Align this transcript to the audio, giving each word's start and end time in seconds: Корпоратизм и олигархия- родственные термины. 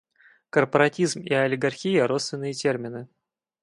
Корпоратизм 0.49 1.19
и 1.21 1.31
олигархия- 1.31 2.07
родственные 2.07 2.53
термины. 2.53 3.07